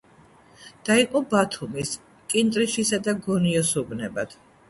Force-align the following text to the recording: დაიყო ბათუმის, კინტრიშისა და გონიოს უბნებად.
დაიყო 0.87 1.21
ბათუმის, 1.33 1.91
კინტრიშისა 2.35 3.01
და 3.09 3.17
გონიოს 3.27 3.77
უბნებად. 3.85 4.37